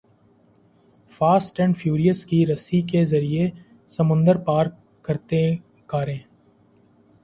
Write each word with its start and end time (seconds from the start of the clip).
fast 1.11 1.59
and 1.59 1.77
Furious 1.77 2.25
کی 2.25 2.45
رسی 2.45 2.81
کے 2.91 3.03
ذریعے 3.05 3.49
سمندر 3.89 4.37
پار 4.45 4.65
کرتیں 5.05 5.55
کاریں 5.87 6.19